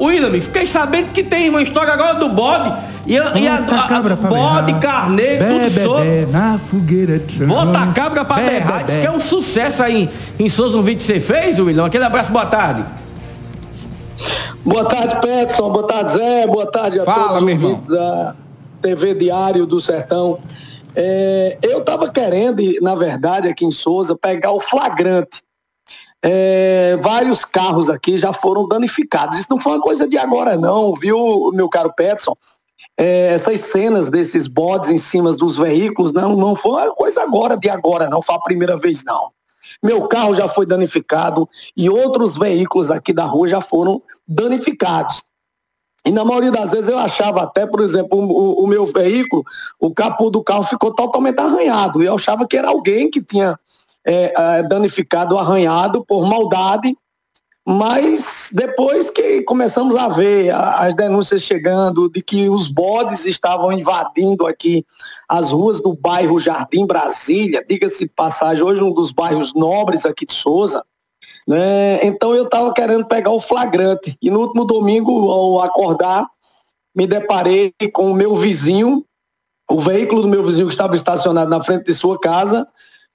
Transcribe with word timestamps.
William, 0.00 0.40
fiquei 0.40 0.64
sabendo 0.64 1.12
que 1.12 1.22
tem 1.22 1.48
uma 1.50 1.62
história 1.62 1.92
agora 1.92 2.14
do 2.14 2.28
bode. 2.28 2.72
E, 3.06 3.18
a, 3.18 3.38
e 3.38 3.48
a, 3.48 3.54
a, 3.54 3.84
a 3.84 3.88
cabra 3.88 4.16
bode, 4.16 4.66
berrar. 4.66 4.80
carneiro, 4.80 5.44
tudo 5.46 5.70
solto. 5.82 6.32
na 6.32 6.58
fogueira 6.58 7.18
de. 7.18 7.44
Bota 7.46 7.78
a 7.78 7.86
cabra 7.88 8.24
pra 8.24 8.36
berrar. 8.36 8.84
Diz 8.84 8.94
bé. 8.94 9.00
que 9.00 9.06
é 9.06 9.10
um 9.10 9.20
sucesso 9.20 9.82
aí 9.82 10.10
em, 10.38 10.44
em 10.44 10.48
Souza, 10.48 10.76
um 10.76 10.82
vídeo 10.82 10.98
que 10.98 11.04
você 11.04 11.20
fez, 11.20 11.58
William. 11.58 11.86
Aquele 11.86 12.04
abraço, 12.04 12.30
boa 12.30 12.46
tarde. 12.46 12.84
Boa 14.64 14.84
tarde, 14.84 15.16
Peterson. 15.20 15.70
Boa 15.70 15.86
tarde, 15.86 16.12
Zé. 16.12 16.46
Boa 16.46 16.70
tarde 16.70 17.00
a 17.00 17.04
Fala, 17.04 17.38
todos 17.38 17.54
os 17.54 17.62
ouvintes 17.62 17.88
da 17.88 18.34
TV 18.82 19.14
Diário 19.14 19.66
do 19.66 19.80
Sertão. 19.80 20.38
É, 20.94 21.58
eu 21.62 21.78
estava 21.78 22.10
querendo, 22.10 22.62
na 22.82 22.94
verdade, 22.94 23.48
aqui 23.48 23.64
em 23.64 23.70
Souza, 23.70 24.16
pegar 24.16 24.52
o 24.52 24.60
flagrante. 24.60 25.42
É, 26.22 26.96
vários 26.96 27.44
carros 27.44 27.88
aqui 27.88 28.18
já 28.18 28.32
foram 28.32 28.66
danificados. 28.66 29.38
Isso 29.38 29.48
não 29.50 29.58
foi 29.58 29.72
uma 29.72 29.80
coisa 29.80 30.06
de 30.06 30.18
agora, 30.18 30.56
não, 30.56 30.92
viu, 30.94 31.50
meu 31.54 31.68
caro 31.68 31.92
Peterson? 31.94 32.36
É, 32.96 33.32
essas 33.32 33.60
cenas 33.60 34.10
desses 34.10 34.48
bodes 34.48 34.90
em 34.90 34.98
cima 34.98 35.30
dos 35.32 35.56
veículos 35.56 36.12
não, 36.12 36.34
não 36.34 36.56
foi 36.56 36.72
uma 36.72 36.94
coisa 36.94 37.22
agora 37.22 37.56
de 37.56 37.68
agora, 37.68 38.08
não 38.08 38.20
foi 38.20 38.34
a 38.34 38.40
primeira 38.40 38.76
vez, 38.76 39.04
não. 39.04 39.30
Meu 39.80 40.08
carro 40.08 40.34
já 40.34 40.48
foi 40.48 40.66
danificado 40.66 41.48
e 41.76 41.88
outros 41.88 42.36
veículos 42.36 42.90
aqui 42.90 43.12
da 43.12 43.24
rua 43.24 43.46
já 43.46 43.60
foram 43.60 44.02
danificados. 44.26 45.22
E 46.04 46.10
na 46.10 46.24
maioria 46.24 46.50
das 46.50 46.70
vezes 46.70 46.88
eu 46.88 46.98
achava 46.98 47.42
até, 47.42 47.66
por 47.66 47.80
exemplo, 47.80 48.18
o, 48.18 48.64
o 48.64 48.66
meu 48.66 48.86
veículo, 48.86 49.44
o 49.78 49.92
capô 49.92 50.30
do 50.30 50.42
carro 50.42 50.64
ficou 50.64 50.92
totalmente 50.92 51.38
arranhado. 51.38 52.02
E 52.02 52.06
eu 52.06 52.14
achava 52.14 52.48
que 52.48 52.56
era 52.56 52.68
alguém 52.68 53.10
que 53.10 53.22
tinha 53.22 53.58
é, 54.06 54.32
é, 54.36 54.62
danificado, 54.62 55.38
arranhado 55.38 56.04
por 56.04 56.26
maldade. 56.26 56.96
Mas 57.70 58.48
depois 58.54 59.10
que 59.10 59.42
começamos 59.42 59.94
a 59.94 60.08
ver 60.08 60.50
as 60.54 60.94
denúncias 60.94 61.42
chegando 61.42 62.08
de 62.08 62.22
que 62.22 62.48
os 62.48 62.66
bodes 62.66 63.26
estavam 63.26 63.70
invadindo 63.70 64.46
aqui 64.46 64.86
as 65.28 65.52
ruas 65.52 65.78
do 65.78 65.92
bairro 65.94 66.40
Jardim 66.40 66.86
Brasília, 66.86 67.62
diga-se 67.68 68.08
passagem, 68.08 68.64
hoje 68.64 68.82
um 68.82 68.90
dos 68.90 69.12
bairros 69.12 69.52
nobres 69.52 70.06
aqui 70.06 70.24
de 70.24 70.32
Souza, 70.32 70.82
né? 71.46 72.02
Então 72.06 72.34
eu 72.34 72.44
estava 72.44 72.72
querendo 72.72 73.04
pegar 73.04 73.32
o 73.32 73.40
flagrante. 73.40 74.16
E 74.22 74.30
no 74.30 74.40
último 74.40 74.64
domingo, 74.64 75.30
ao 75.30 75.60
acordar, 75.60 76.26
me 76.94 77.06
deparei 77.06 77.72
com 77.92 78.10
o 78.10 78.14
meu 78.14 78.34
vizinho, 78.34 79.04
o 79.70 79.78
veículo 79.78 80.22
do 80.22 80.28
meu 80.28 80.42
vizinho 80.42 80.68
que 80.68 80.74
estava 80.74 80.96
estacionado 80.96 81.50
na 81.50 81.62
frente 81.62 81.84
de 81.84 81.94
sua 81.94 82.18
casa, 82.18 82.66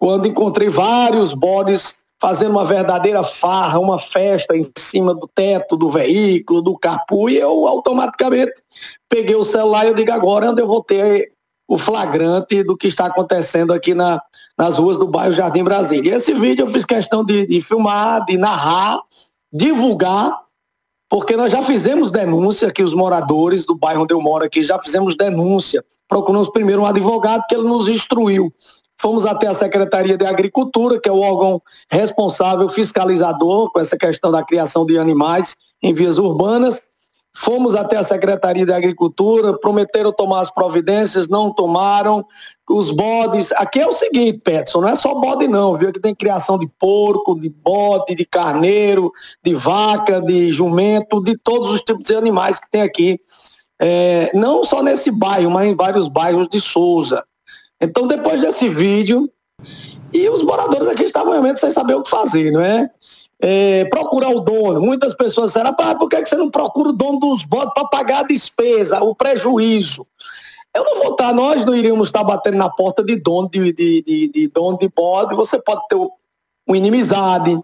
quando 0.00 0.26
encontrei 0.26 0.70
vários 0.70 1.34
bodes 1.34 2.06
fazendo 2.18 2.52
uma 2.52 2.64
verdadeira 2.64 3.22
farra, 3.22 3.78
uma 3.78 3.98
festa 3.98 4.56
em 4.56 4.62
cima 4.76 5.14
do 5.14 5.28
teto 5.28 5.76
do 5.76 5.90
veículo, 5.90 6.62
do 6.62 6.76
capô, 6.76 7.28
e 7.28 7.36
eu 7.36 7.66
automaticamente 7.66 8.62
peguei 9.08 9.36
o 9.36 9.44
celular 9.44 9.84
e 9.84 9.88
eu 9.88 9.94
digo 9.94 10.10
agora 10.10 10.50
onde 10.50 10.60
eu 10.60 10.66
vou 10.66 10.82
ter 10.82 11.32
o 11.68 11.76
flagrante 11.78 12.62
do 12.64 12.76
que 12.76 12.88
está 12.88 13.06
acontecendo 13.06 13.72
aqui 13.72 13.94
na, 13.94 14.20
nas 14.58 14.78
ruas 14.78 14.98
do 14.98 15.06
bairro 15.06 15.32
Jardim 15.32 15.62
Brasília. 15.62 16.12
E 16.12 16.16
esse 16.16 16.34
vídeo 16.34 16.64
eu 16.64 16.66
fiz 16.66 16.84
questão 16.84 17.22
de, 17.22 17.46
de 17.46 17.60
filmar, 17.60 18.24
de 18.24 18.36
narrar, 18.38 19.00
divulgar, 19.52 20.34
porque 21.08 21.36
nós 21.36 21.52
já 21.52 21.62
fizemos 21.62 22.10
denúncia 22.10 22.68
aqui, 22.68 22.82
os 22.82 22.94
moradores 22.94 23.66
do 23.66 23.74
bairro 23.74 24.02
onde 24.02 24.14
eu 24.14 24.20
moro 24.20 24.44
aqui, 24.44 24.64
já 24.64 24.78
fizemos 24.78 25.16
denúncia. 25.16 25.84
Procuramos 26.08 26.48
primeiro 26.48 26.82
um 26.82 26.86
advogado 26.86 27.44
que 27.48 27.54
ele 27.54 27.68
nos 27.68 27.88
instruiu. 27.88 28.52
Fomos 29.00 29.24
até 29.24 29.46
a 29.46 29.54
Secretaria 29.54 30.14
de 30.14 30.26
Agricultura, 30.26 31.00
que 31.00 31.08
é 31.08 31.12
o 31.12 31.20
órgão 31.20 31.62
responsável, 31.90 32.68
fiscalizador 32.68 33.72
com 33.72 33.80
essa 33.80 33.96
questão 33.96 34.30
da 34.30 34.44
criação 34.44 34.84
de 34.84 34.98
animais 34.98 35.56
em 35.82 35.94
vias 35.94 36.18
urbanas. 36.18 36.90
Fomos 37.34 37.74
até 37.74 37.96
a 37.96 38.02
Secretaria 38.02 38.66
de 38.66 38.72
Agricultura, 38.72 39.58
prometeram 39.58 40.12
tomar 40.12 40.40
as 40.40 40.50
providências, 40.50 41.28
não 41.28 41.50
tomaram. 41.50 42.26
Os 42.68 42.90
bodes. 42.90 43.50
Aqui 43.52 43.80
é 43.80 43.86
o 43.86 43.92
seguinte, 43.92 44.38
Peterson, 44.44 44.82
não 44.82 44.88
é 44.88 44.94
só 44.94 45.14
bode, 45.14 45.48
não, 45.48 45.76
viu? 45.76 45.88
Aqui 45.88 45.98
tem 45.98 46.14
criação 46.14 46.58
de 46.58 46.68
porco, 46.78 47.40
de 47.40 47.48
bode, 47.48 48.14
de 48.14 48.26
carneiro, 48.26 49.10
de 49.42 49.54
vaca, 49.54 50.20
de 50.20 50.52
jumento, 50.52 51.22
de 51.22 51.38
todos 51.38 51.70
os 51.70 51.80
tipos 51.80 52.02
de 52.02 52.14
animais 52.14 52.58
que 52.58 52.70
tem 52.70 52.82
aqui. 52.82 53.18
É, 53.80 54.30
não 54.34 54.62
só 54.62 54.82
nesse 54.82 55.10
bairro, 55.10 55.50
mas 55.50 55.66
em 55.66 55.74
vários 55.74 56.06
bairros 56.06 56.48
de 56.48 56.60
Souza. 56.60 57.24
Então, 57.80 58.06
depois 58.06 58.40
desse 58.40 58.68
vídeo, 58.68 59.30
e 60.12 60.28
os 60.28 60.42
moradores 60.42 60.88
aqui 60.88 61.04
estavam 61.04 61.32
realmente 61.32 61.60
sem 61.60 61.70
saber 61.70 61.94
o 61.94 62.02
que 62.02 62.10
fazer, 62.10 62.50
não 62.50 62.60
é? 62.60 62.90
É, 63.42 63.84
procurar 63.86 64.28
o 64.30 64.40
dono. 64.40 64.80
Muitas 64.80 65.14
pessoas 65.14 65.48
disseram, 65.48 65.70
"Rapaz, 65.70 65.96
por 65.98 66.08
que 66.08 66.20
que 66.20 66.28
você 66.28 66.36
não 66.36 66.50
procura 66.50 66.90
o 66.90 66.92
dono 66.92 67.18
dos 67.18 67.44
bodes 67.44 67.72
para 67.72 67.88
pagar 67.88 68.20
a 68.20 68.26
despesa, 68.26 69.02
o 69.02 69.14
prejuízo? 69.14 70.06
Eu 70.74 70.84
não 70.84 70.96
vou 71.02 71.12
estar, 71.12 71.32
nós 71.32 71.64
não 71.64 71.74
iríamos 71.74 72.08
estar 72.08 72.22
batendo 72.22 72.58
na 72.58 72.68
porta 72.68 73.02
de 73.02 73.16
dono 73.16 73.48
de, 73.48 73.72
de, 73.72 74.02
de, 74.02 74.28
de 74.28 74.48
dono 74.48 74.76
de 74.78 74.88
bode. 74.88 75.34
Você 75.34 75.60
pode 75.60 75.80
ter 75.88 75.96
um- 75.96 76.10
uma 76.66 76.76
inimizade, 76.76 77.58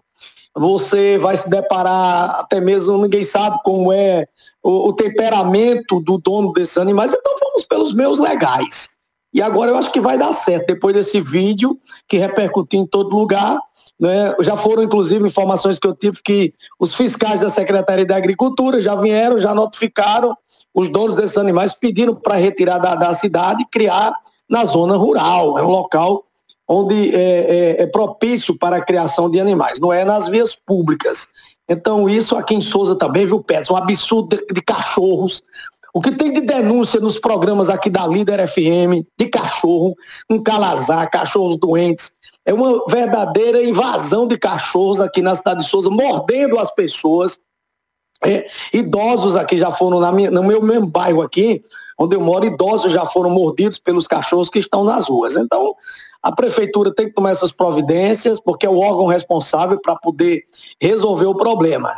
você 0.55 1.17
vai 1.19 1.37
se 1.37 1.49
deparar, 1.49 2.39
até 2.39 2.59
mesmo 2.59 2.97
ninguém 2.97 3.23
sabe 3.23 3.59
como 3.63 3.93
é 3.93 4.25
o, 4.63 4.89
o 4.89 4.93
temperamento 4.93 6.01
do 6.01 6.17
dono 6.17 6.51
desses 6.51 6.77
animais, 6.77 7.13
então 7.13 7.33
vamos 7.39 7.65
pelos 7.67 7.93
meus 7.93 8.19
legais. 8.19 8.96
E 9.33 9.41
agora 9.41 9.71
eu 9.71 9.77
acho 9.77 9.91
que 9.91 9.99
vai 9.99 10.17
dar 10.17 10.33
certo, 10.33 10.67
depois 10.67 10.95
desse 10.95 11.19
vídeo 11.21 11.77
que 12.07 12.17
repercutiu 12.17 12.79
em 12.81 12.87
todo 12.87 13.15
lugar. 13.15 13.59
Né? 13.99 14.35
Já 14.41 14.55
foram, 14.55 14.83
inclusive, 14.83 15.27
informações 15.27 15.77
que 15.79 15.87
eu 15.87 15.95
tive 15.95 16.21
que 16.23 16.53
os 16.79 16.95
fiscais 16.95 17.41
da 17.41 17.49
Secretaria 17.49 18.05
de 18.05 18.13
Agricultura 18.13 18.79
já 18.79 18.95
vieram, 18.95 19.39
já 19.39 19.53
notificaram 19.53 20.35
os 20.73 20.89
donos 20.89 21.15
desses 21.15 21.37
animais, 21.37 21.73
pediram 21.73 22.15
para 22.15 22.35
retirar 22.35 22.77
da, 22.77 22.95
da 22.95 23.13
cidade 23.13 23.63
e 23.63 23.67
criar 23.67 24.13
na 24.49 24.63
zona 24.63 24.95
rural. 24.95 25.57
É 25.57 25.63
um 25.63 25.69
local 25.69 26.23
onde 26.67 27.15
é, 27.15 27.79
é- 27.79 27.83
é 27.83 27.87
propício 27.87 28.57
para 28.57 28.77
a 28.77 28.81
criação 28.81 29.29
de 29.29 29.39
animais, 29.39 29.79
não 29.79 29.91
é 29.91 30.03
nas 30.03 30.27
vias 30.27 30.55
públicas. 30.55 31.29
Então, 31.69 32.09
isso 32.09 32.35
aqui 32.35 32.53
em 32.55 32.61
Souza 32.61 32.95
também, 32.95 33.25
viu, 33.25 33.41
Pedro? 33.41 33.73
Um 33.73 33.77
absurdo 33.77 34.37
de, 34.37 34.53
de 34.53 34.61
cachorros. 34.61 35.43
O 35.97 35.99
que 35.99 36.11
tem 36.11 36.31
de 36.31 36.41
denúncia 36.41 36.99
nos 36.99 37.17
programas 37.17 37.71
aqui 37.71 37.89
da 37.89 38.05
Líder 38.05 38.47
FM, 38.47 39.03
de 39.17 39.25
cachorro, 39.29 39.95
um 40.29 40.37
calazar, 40.37 41.09
cachorros 41.09 41.57
doentes. 41.57 42.11
É 42.45 42.53
uma 42.53 42.85
verdadeira 42.87 43.63
invasão 43.63 44.27
de 44.27 44.37
cachorros 44.37 45.01
aqui 45.01 45.23
na 45.23 45.33
cidade 45.33 45.61
de 45.61 45.67
Souza, 45.67 45.89
mordendo 45.89 46.59
as 46.59 46.69
pessoas. 46.69 47.39
É, 48.23 48.45
idosos 48.71 49.35
aqui 49.35 49.57
já 49.57 49.71
foram 49.71 49.99
na 49.99 50.11
minha- 50.11 50.29
no 50.29 50.43
meu 50.43 50.61
mesmo 50.61 50.85
bairro 50.85 51.23
aqui, 51.23 51.63
onde 51.99 52.15
eu 52.15 52.21
moro, 52.21 52.45
idosos 52.45 52.93
já 52.93 53.03
foram 53.03 53.31
mordidos 53.31 53.79
pelos 53.79 54.05
cachorros 54.05 54.49
que 54.49 54.59
estão 54.59 54.83
nas 54.83 55.09
ruas. 55.09 55.35
Então, 55.35 55.73
a 56.21 56.31
prefeitura 56.31 56.93
tem 56.93 57.07
que 57.07 57.13
tomar 57.13 57.31
essas 57.31 57.51
providências, 57.51 58.39
porque 58.39 58.67
é 58.67 58.69
o 58.69 58.77
órgão 58.77 59.07
responsável 59.07 59.79
para 59.81 59.95
poder 59.95 60.43
resolver 60.79 61.25
o 61.25 61.35
problema. 61.35 61.95